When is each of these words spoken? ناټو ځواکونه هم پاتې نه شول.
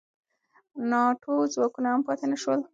ناټو 0.89 1.33
ځواکونه 1.53 1.87
هم 1.93 2.01
پاتې 2.07 2.25
نه 2.31 2.37
شول. 2.41 2.59